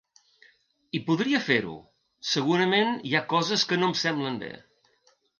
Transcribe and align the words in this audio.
I 0.99 0.99
podria 1.09 1.41
fer-ho, 1.49 1.75
segurament 2.29 2.95
hi 3.09 3.13
ha 3.15 3.21
coses 3.35 3.67
que 3.73 3.79
no 3.83 3.91
em 3.91 3.93
semblen 4.05 4.41
bé. 4.45 4.51